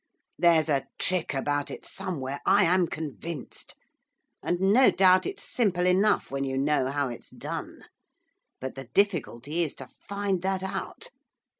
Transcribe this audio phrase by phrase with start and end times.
[0.35, 3.75] There's a trick about it somewhere, I am convinced;
[4.41, 7.83] and no doubt it's simple enough when you know how it's done,
[8.59, 11.11] but the difficulty is to find that out.